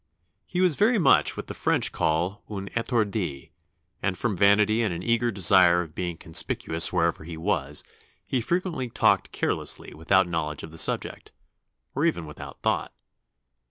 ]"He 0.47 0.61
was 0.61 0.73
very 0.73 0.97
much 0.97 1.37
what 1.37 1.45
the 1.45 1.53
French 1.53 1.91
call 1.91 2.41
un 2.49 2.69
étourdi, 2.69 3.51
and 4.01 4.17
from 4.17 4.35
vanity 4.35 4.81
and 4.81 4.91
an 4.91 5.03
eager 5.03 5.29
desire 5.29 5.81
of 5.83 5.93
being 5.93 6.17
conspicuous 6.17 6.91
wherever 6.91 7.23
he 7.23 7.37
was, 7.37 7.83
he 8.25 8.41
frequently 8.41 8.89
talked 8.89 9.31
carelessly 9.31 9.93
without 9.93 10.25
knowledge 10.25 10.63
of 10.63 10.71
the 10.71 10.79
subject, 10.79 11.33
or 11.93 12.03
even 12.03 12.25
without 12.25 12.63
thought. 12.63 12.91